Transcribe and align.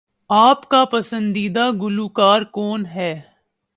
آپ 0.29 0.67
کا 0.69 0.83
پسندیدہ 0.85 1.69
گلوکار 1.81 2.41
کون 2.51 2.85
ہے؟ 2.85 3.13